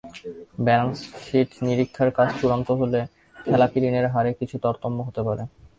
Balance sheet 0.65 1.49
নিরীক্ষার 1.65 2.09
কাজ 2.17 2.29
চূড়ান্ত 2.39 2.67
হলে 2.79 2.99
খেলাপি 3.45 3.79
ঋণের 3.87 4.05
হারে 4.13 4.31
কিছু 4.39 4.55
তারতম্য 4.63 4.97
হতে 5.07 5.21
পারে। 5.27 5.43